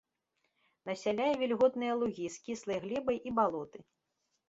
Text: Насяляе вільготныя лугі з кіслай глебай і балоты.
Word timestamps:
Насяляе 0.91 1.27
вільготныя 1.43 1.93
лугі 2.01 2.25
з 2.39 2.43
кіслай 2.51 2.79
глебай 2.89 3.25
і 3.29 3.39
балоты. 3.41 3.77